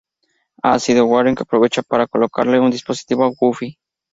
Ha 0.63 0.79
sido 0.79 1.05
Warren, 1.05 1.35
que 1.35 1.43
aprovecha 1.43 1.83
para 1.83 2.07
colocarle 2.07 2.59
un 2.59 2.71
dispositivo 2.71 3.23
a 3.23 3.31
Buffy. 3.39 3.77